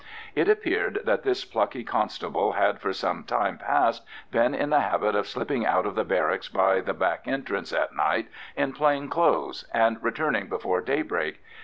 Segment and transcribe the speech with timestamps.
[0.33, 5.13] It appeared that this plucky constable had for some time past been in the habit
[5.13, 8.27] of slipping out of the barracks by the back entrance at night
[8.57, 11.39] in plain clothes and returning before daybreak.